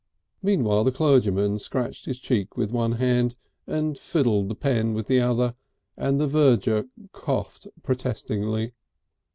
[0.41, 3.35] Meanwhile the clergyman scratched his cheek with one hand
[3.67, 5.53] and fiddled the pen with the other
[5.95, 8.73] and the verger coughed protestingly.